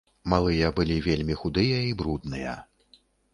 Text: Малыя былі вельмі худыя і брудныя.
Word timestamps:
Малыя 0.31 0.71
былі 0.79 0.97
вельмі 1.07 1.35
худыя 1.41 1.77
і 1.91 1.93
брудныя. 2.01 2.57